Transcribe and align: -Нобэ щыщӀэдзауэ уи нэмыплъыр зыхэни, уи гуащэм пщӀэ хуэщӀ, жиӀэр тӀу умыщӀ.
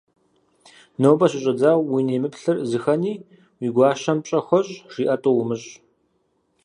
-Нобэ 1.01 1.25
щыщӀэдзауэ 1.31 1.83
уи 1.91 2.01
нэмыплъыр 2.07 2.57
зыхэни, 2.69 3.13
уи 3.59 3.67
гуащэм 3.75 4.17
пщӀэ 4.23 4.39
хуэщӀ, 4.45 4.75
жиӀэр 4.93 5.19
тӀу 5.21 5.33
умыщӀ. 5.41 5.71